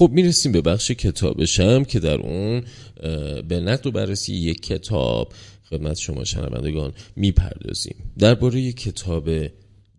[0.00, 2.64] خب می‌رسیم به بخش کتابشم که در اون
[3.48, 5.32] به نقد و بررسی یک کتاب
[5.64, 7.94] خدمت شما شنوندگان می‌پردازیم.
[8.18, 9.30] درباره کتاب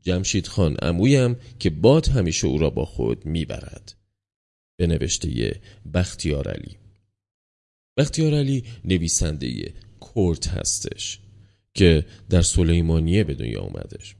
[0.01, 3.95] جمشید خان امویم که باد همیشه او را با خود می‌برد.
[4.79, 5.62] به نوشته
[5.94, 6.78] بختیار علی.
[7.97, 11.20] بختیار علی نویسنده کورت هستش
[11.74, 14.15] که در سلیمانیه به دنیا اومدش.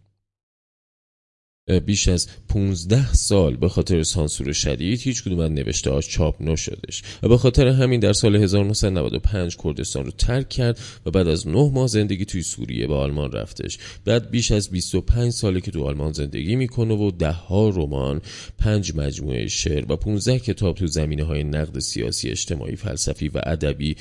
[1.86, 7.04] بیش از 15 سال به خاطر سانسور شدید هیچ کدوم از نوشته هاش چاپ نشدش
[7.24, 11.72] و به خاطر همین در سال 1995 کردستان رو ترک کرد و بعد از 9
[11.74, 16.14] ماه زندگی توی سوریه به آلمان رفتش بعد بیش از 25 ساله که تو آلمان
[16.14, 18.22] زندگی می‌کنه و ده ها رمان
[18.58, 23.96] پنج مجموعه شعر و 15 کتاب تو زمینه های نقد سیاسی اجتماعی فلسفی و ادبی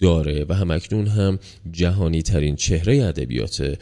[0.00, 0.46] داره.
[0.48, 1.38] و همکنون هم
[1.72, 3.78] جهانی ترین چهره ادبیات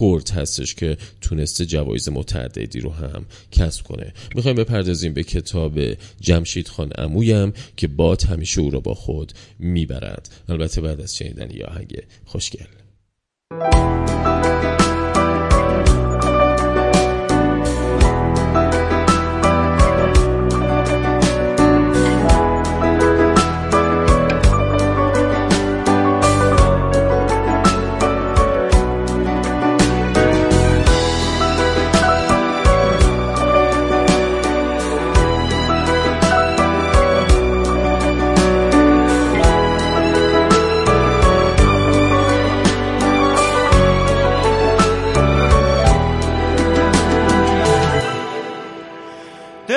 [0.00, 4.12] کورت هستش که تونسته جوایز متعددی رو هم کسب کنه.
[4.34, 5.78] می‌خوایم بپردازیم به کتاب
[6.20, 10.28] جمشید خان امویم که باد همیشه او را با خود می‌برد.
[10.48, 12.66] البته بعد از شنیدن آهنگ خوشگل.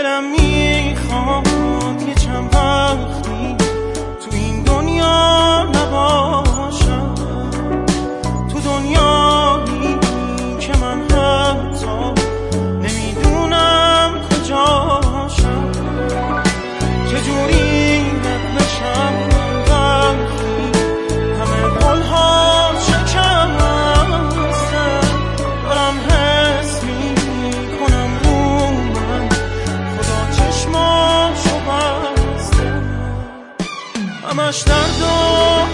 [0.03, 0.52] era mía.
[34.33, 35.72] همش درد و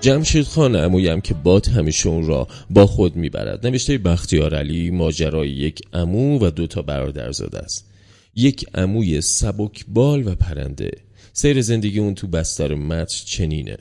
[0.00, 3.66] جمشید خان عمویم که باد همیشه اون را با خود می‌برد.
[3.66, 7.90] نوشته بختیار علی ماجرای یک عمو و دو تا برادرزاده است.
[8.34, 9.20] یک عموی
[9.88, 10.90] بال و پرنده.
[11.32, 13.76] سیر زندگی اون تو بستر متر چنینه.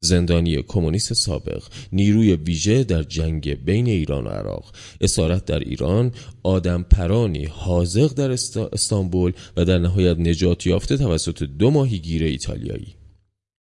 [0.00, 1.62] زندانی کمونیست سابق
[1.92, 4.72] نیروی ویژه در جنگ بین ایران و عراق.
[5.00, 6.12] اسارت در ایران
[6.42, 8.30] آدم پرانی حاضق در
[8.72, 12.95] استانبول و در نهایت نجات یافته توسط دو ماهیگیر ایتالیایی.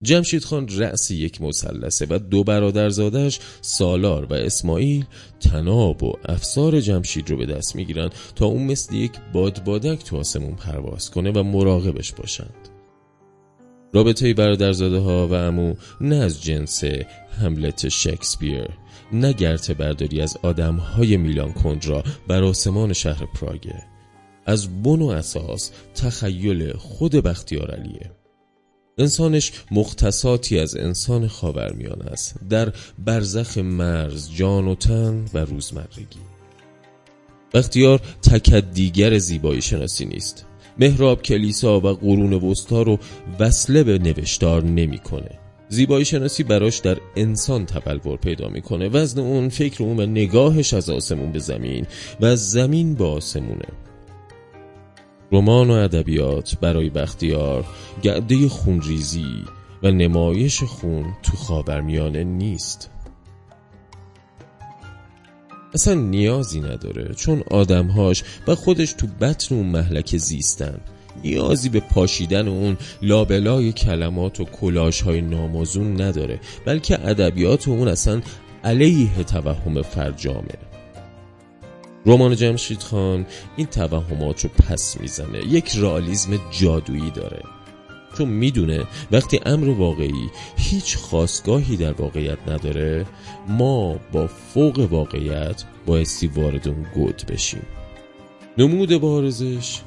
[0.02, 5.04] جمشید خان رأس یک مثلثه و دو برادرزادش سالار و اسماعیل
[5.40, 10.54] تناب و افسار جمشید رو به دست می‌گیرن تا اون مثل یک بادبادک تو آسمون
[10.54, 12.68] پرواز کنه و مراقبش باشند.
[13.92, 16.84] رابطه برادرزاده ها و امو نه از جنس
[17.40, 18.68] هملت شکسپیر
[19.12, 23.82] نه گرت برداری از آدم های میلان کندرا بر آسمان شهر پراگه
[24.46, 28.19] از بن و اساس تخیل خود بختیار علیه.
[29.00, 32.34] انسانش مختصاتی از انسان خاورمیانه است.
[32.50, 36.20] در برزخ مرز جان و تن و روزمرگی.
[37.54, 40.46] بختیار تکدیگر زیبایی شناسی نیست.
[40.78, 42.98] محراب کلیسا و قرون وسطا رو
[43.38, 45.30] وصله به نوشتار نمی‌کنه.
[45.68, 48.88] زیبایی شناسی براش در انسان تبلور پیدا می‌کنه.
[48.88, 51.86] وزن اون فکر اون و نگاهش از آسمون به زمین
[52.20, 53.68] و زمین به آسمونه.
[55.32, 57.64] رمان و ادبیات برای بختیار
[58.02, 59.44] گرده خونریزی
[59.82, 62.90] و نمایش خون تو خاورمیانه نیست.
[65.74, 70.80] اصلا نیازی نداره چون آدمهاش و خودش تو بطن اون محلک زیستن.
[71.24, 78.20] نیازی به پاشیدن اون لابلای کلمات و کلاش های نامازون نداره بلکه ادبیات اون اصلا
[78.64, 80.69] علیه توهم فرجامه.
[82.06, 83.26] رمان جمشید خان
[83.56, 85.38] این توهمات رو پس می‌زنه.
[85.38, 87.42] یک رئالیسم جادویی داره.
[88.18, 93.06] چون می‌دونه وقتی امر واقعی هیچ خواستگاهی در واقعیت نداره
[93.48, 97.62] ما با فوق واقعیت بایستی وارد اون گود بشیم.
[98.58, 99.80] نمود بارزش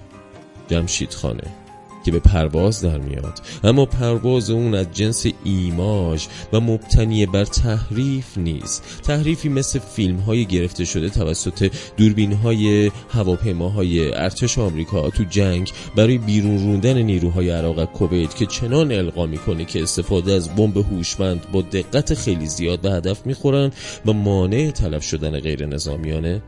[0.68, 1.63] جمشید خانه.
[2.04, 3.42] که به پرواز در میاد.
[3.64, 9.02] اما پرواز اون از جنس ایماژ و مبتنی بر تحریف نیست.
[9.04, 16.18] تحریفی مثل فیلم های گرفته شده توسط دوربین های هواپیماهای ارتش آمریکا تو جنگ برای
[16.18, 21.62] بیرون روندن نیروهای عراق کویت که چنان القا می‌کنه که استفاده از بمب هوشمند با
[21.62, 23.72] دقت خیلی زیاد به هدف می‌خورن
[24.06, 26.44] و مانع تلف شدن غیر نظامیانه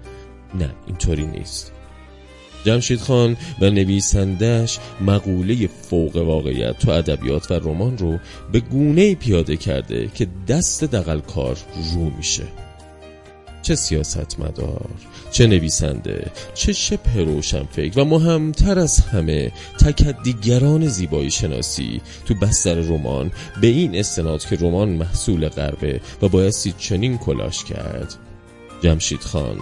[0.59, 1.74] نه اینطوری نیست.
[2.65, 8.19] جمشید خان و نویسندش مقوله فوق واقعیت تو ادبیات و رمان رو
[8.51, 11.57] به گونه پیاده کرده که دست دقلکار
[11.93, 12.43] رو میشه.
[13.61, 14.89] چه سیاست مدار
[15.31, 22.75] چه نویسنده چه شبه روشن فکر و مهمتر از همه تکدیگران زیبایی شناسی تو بستر
[22.75, 23.31] رمان
[23.61, 28.15] به این استناد که رمان محصول غربه و بایستی چنین کلاش کرد.
[28.81, 29.57] جمشید خان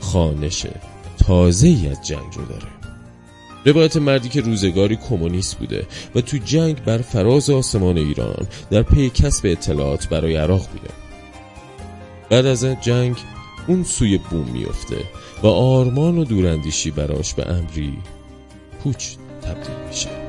[0.00, 0.70] خانشه
[1.28, 2.68] تازه ای از جنگ رو داره.
[3.64, 9.10] روایت مردی که روزگاری کمونیست بوده و تو جنگ بر فراز آسمان ایران در پی
[9.10, 10.94] کسب اطلاعات برای عراق بوده.
[12.30, 13.16] بعد از جنگ
[13.66, 14.96] اون سوی بوم میفته
[15.42, 17.98] و آرمان و دوراندیشی براش به امری
[18.82, 19.06] پوچ
[19.42, 20.27] تبدیل میشه.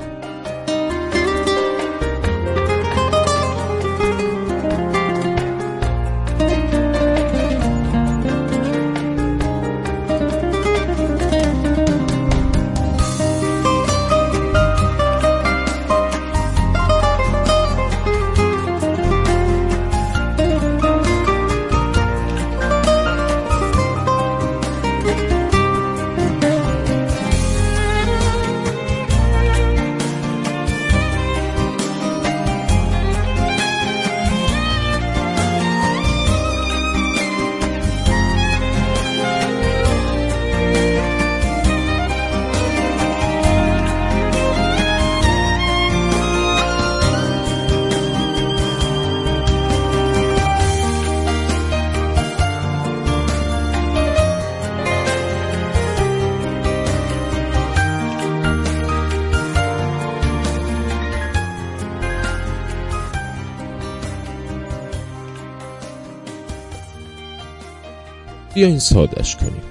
[68.53, 69.61] بیاین سادش کنیم.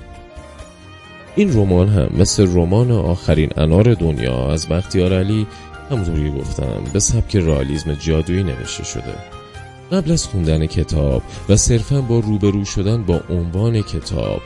[1.37, 5.47] این رمان هم مثل رمان آخرین انار دنیا از بختیار علی
[5.91, 9.15] همونطوری گفتم به سبک رالیزم جادویی نوشته شده.
[9.93, 14.41] قبل از خوندن کتاب و صرفا با روبرو شدن با عنوان کتاب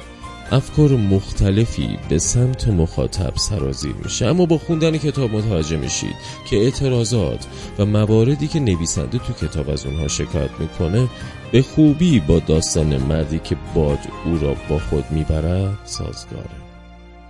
[0.53, 4.27] افکار مختلفی به سمت مخاطب سرازیر میشه.
[4.27, 6.15] اما با خوندن کتاب متوجه میشید
[6.51, 7.47] که اعتراضات
[7.79, 11.09] و مواردی که نویسنده تو کتاب از اونها شکایت می‌کنه
[11.53, 16.63] به خوبی با داستان مردی که باد او را با خود می‌برد سازگاره.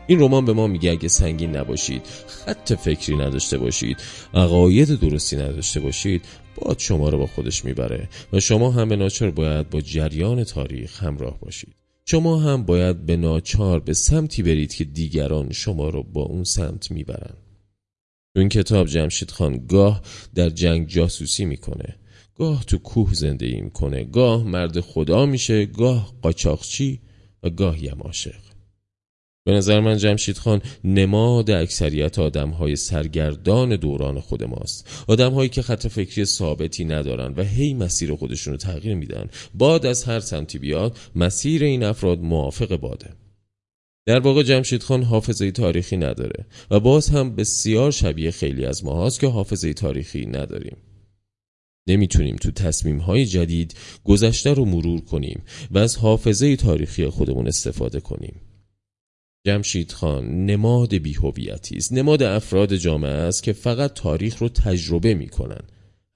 [0.07, 3.97] این رمان به ما میگه اگه سنگین نباشید خط فکری نداشته باشید
[4.35, 6.25] عقاید درستی نداشته باشید
[6.57, 11.39] باد شما رو با خودش می‌بره و شما هم ناچار باید با جریان تاریخ همراه
[11.41, 11.82] باشید.
[12.07, 16.91] شما هم باید به ناچار به سمتی برید که دیگران شما رو با اون سمت
[16.91, 17.37] می‌برن
[18.37, 20.03] این کتاب جمشید خان گاه
[20.35, 21.97] در جنگ جاسوسی می‌کنه.
[22.35, 24.05] گاه تو کوه زندگی می‌کنه.
[24.05, 27.01] گاه مرد خدا میشه گاه قاچاقچی
[27.43, 28.52] و گاه یماشق
[29.45, 35.05] به نظر من جمشید خان نماد اکثریت آدم های سرگردان دوران خود ماست.
[35.09, 39.27] آدم هایی که خط فکری ثابتی ندارن و هی مسیر خودشون رو تغییر میدن.
[39.55, 43.11] باد از هر سمتی بیاد مسیر این افراد موافق باده.
[44.07, 49.21] در واقع جمشید خان حافظه تاریخی نداره و باز هم بسیار شبیه خیلی از ماهاست
[49.21, 50.77] که حافظه تاریخی نداریم.
[51.87, 58.01] نمی‌تونیم تو تصمیم های جدید گذشته رو مرور کنیم و از حافظه تاریخی خودمون استفاده
[58.01, 58.41] کنیم.
[59.47, 61.93] جمشید خان نماد بیهویتی است.
[61.93, 65.61] نماد افراد جامعه است که فقط تاریخ رو تجربه می‌کنن.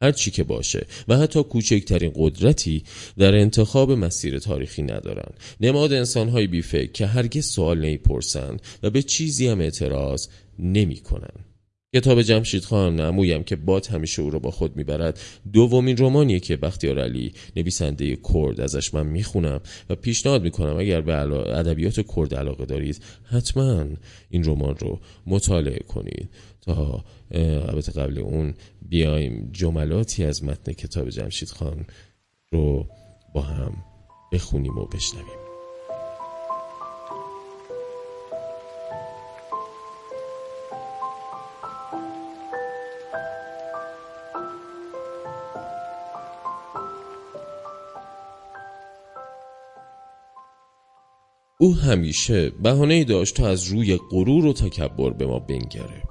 [0.02, 0.86] هر چی که باشه.
[1.08, 2.82] و حتی کوچکترین قدرتی
[3.18, 5.32] در انتخاب مسیر تاریخی ندارن.
[5.60, 10.28] نماد انسانهای بیفکر که هرگز سوال نمی‌پرسند و به چیزی هم اعتراض
[10.58, 11.45] نمی‌کنن.
[11.94, 15.20] کتاب جمشید خان نمویم که باد همیشه او را با خود می‌برد.
[15.52, 21.14] دومین رمانیه که بختیار علی نویسنده کرد ازش من می‌خونم و پیشنهاد می‌کنم اگر به
[21.14, 23.86] ادبیات کرد علاقه دارید حتما
[24.30, 26.28] این رمان رو مطالعه کنید.
[26.60, 31.86] تا البته قبل اون بیایم جملاتی از متن کتاب جمشید خان
[32.52, 32.86] رو
[33.34, 33.72] با هم
[34.32, 35.45] بخونیم و بشنویم.
[51.66, 56.02] او همیشه بهانه داشت تا از روی غرور و تکبر به ما بنگره.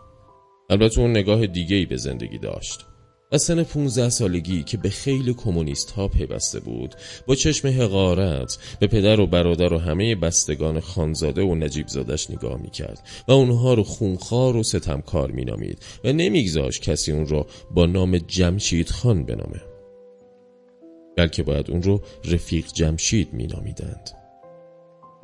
[0.70, 2.86] البته اون نگاه دیگه ای به زندگی داشت.
[3.32, 6.96] از سن 15 سالگی که به خیلی کمونیست ها پیوسته بود
[7.28, 12.62] با چشم حقارت به پدر و برادر و همه بستگان خانزاده و نجیب زادش نگاه
[12.62, 18.18] می‌کرد و اونها رو خونخوار و ستمکار مینامید و نمیگذاشت کسی اون رو با نام
[18.18, 19.62] جمشید خان بنامه
[21.18, 24.25] بلکه باید اون رو رفیق جمشید مینامیدند.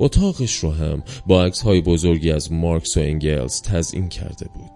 [0.01, 4.71] اتاقش رو هم با عکس های بزرگی از مارکس و انگلز تزئین کرده بود.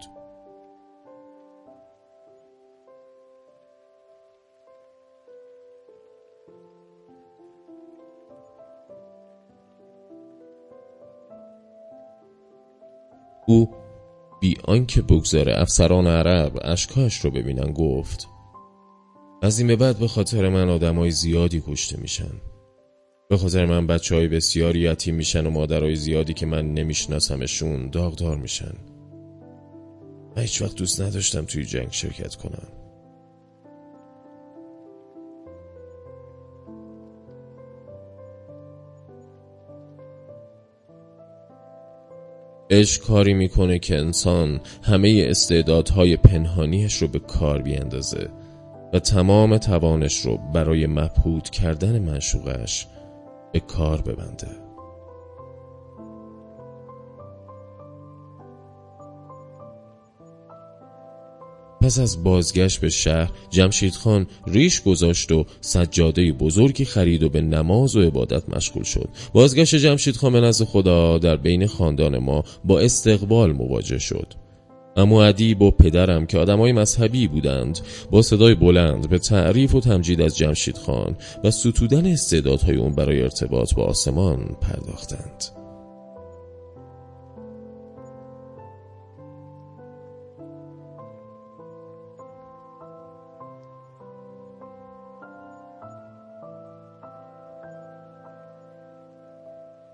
[13.48, 13.70] او
[14.42, 18.28] بی آنکه بگذاره افسران عرب اشکاش رو ببینن گفت
[19.42, 22.42] از این به بعد به خاطر من آدمای زیادی کشته میشن
[23.36, 28.38] به خاطر من بچه های بسیاری یتیم میشن و مادرای زیادی که من نمیشناسمشون داغدار
[28.38, 28.74] میشن.
[30.36, 32.68] من هیچ وقت دوست نداشتم توی جنگ شرکت کنم.
[42.72, 48.30] عشق کاری می‌کنه که انسان همه استعدادهای پنهانیش رو به کار بیندازه
[48.94, 52.88] و تمام توانش رو برای مبهود کردن منشوقش
[53.56, 54.48] به کار ببنده.
[61.82, 67.42] پس از بازگشت به شهر جمشید خان ریش گذاشت و سجاده بزرگی خرید و به
[67.42, 69.10] نماز و عبادت مشغول شد.
[69.34, 74.45] بازگشت جمشید خان به نزد خدا در بین خاندان ما با استقبال مواجه شد.
[74.96, 77.80] اما ادیب و پدرم که آدمای مذهبی بودند
[78.12, 83.22] با صدای بلند به تعریف و تمجید از جمشید خان و ستودن استعدادهای اون برای
[83.22, 85.44] ارتباط با آسمان پرداختند.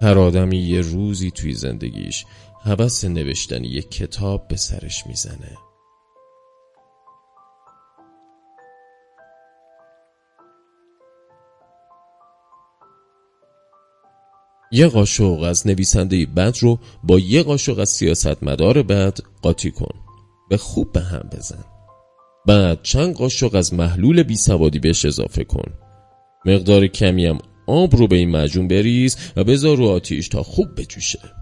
[0.02, 2.26] هر آدمی یه روزی توی زندگیش
[2.64, 5.58] حوث نوشتن یک کتاب به سرش می‌زنه.
[14.72, 19.96] یه قاشق از نویسنده بد رو با یه قاشق از سیاست مدار بد قاطی کن.
[20.50, 21.64] به خوب به هم بزن.
[22.46, 25.74] بعد چند قاشق از محلول بی سوادی بهش اضافه کن.
[26.46, 27.38] مقدار کمی هم
[27.68, 31.41] آب رو به این معجون بریز و بذار رو آتیش تا خوب بجوشه.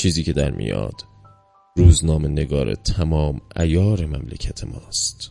[0.00, 0.94] چیزی که در میاد.
[1.76, 5.30] روزنامه نگار تمام ایار مملکت ماست.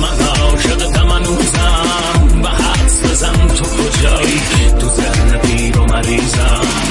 [0.00, 4.40] من عاشق دمنوزم و حدس بزن تو کجایی؟
[4.80, 6.88] تو ذهن پیر و مریضم.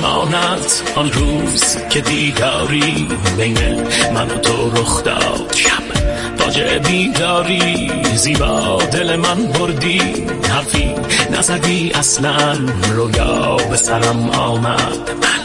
[0.00, 3.58] چشمانت آن روز که دیداری بین
[4.14, 5.82] من و تو رخ داد شب.
[6.38, 10.00] تاج بیداری زیبا دل من بردی.
[10.48, 10.94] حرفی
[11.30, 12.58] نزدی اصلا
[12.94, 15.10] رویا به سرم آمد.
[15.22, 15.39] من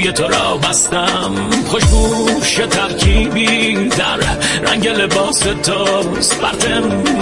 [0.00, 1.34] موی تو را بستم.
[1.66, 4.16] خوشبوش ترکیبی در
[4.62, 6.40] رنگ لباس توست.
[6.40, 6.68] برت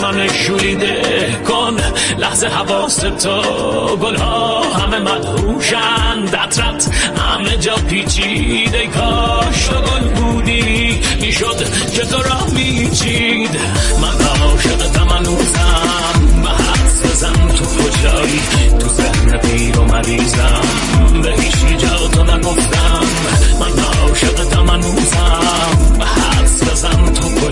[0.02, 1.02] من شوریده
[1.48, 1.76] کن.
[2.18, 3.96] لحظه حواس تو.
[3.96, 6.30] گلها همه مدهوشند.
[6.30, 11.00] دترت همه جا پیچیده کاش تو گل بودی.
[11.20, 11.56] می‌شد
[11.92, 13.60] که تو را میچید
[14.02, 18.40] من عاشق تمنوزم حدس بزن تو کجایی؟
[18.80, 20.62] تو ذهن پیر و مریضم.
[21.22, 21.87] به هیچی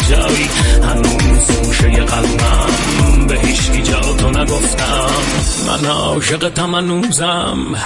[0.07, 0.49] کجایی
[0.83, 5.11] هنوز گوشه قلبم به هیچ جا تو نگفتم.
[5.67, 7.77] من عاشق تمنوزم.